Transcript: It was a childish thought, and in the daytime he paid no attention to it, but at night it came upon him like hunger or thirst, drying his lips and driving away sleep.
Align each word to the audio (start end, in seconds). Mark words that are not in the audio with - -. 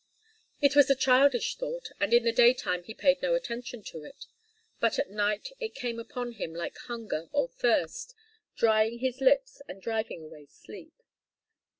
It 0.61 0.75
was 0.75 0.89
a 0.89 0.95
childish 0.95 1.57
thought, 1.57 1.89
and 1.99 2.11
in 2.11 2.23
the 2.23 2.31
daytime 2.31 2.81
he 2.81 2.95
paid 2.95 3.21
no 3.21 3.35
attention 3.35 3.83
to 3.83 4.01
it, 4.01 4.25
but 4.79 4.97
at 4.97 5.11
night 5.11 5.49
it 5.59 5.75
came 5.75 5.99
upon 5.99 6.31
him 6.31 6.55
like 6.55 6.75
hunger 6.75 7.29
or 7.31 7.49
thirst, 7.49 8.15
drying 8.55 8.97
his 8.97 9.21
lips 9.21 9.61
and 9.67 9.79
driving 9.79 10.23
away 10.23 10.47
sleep. 10.47 10.95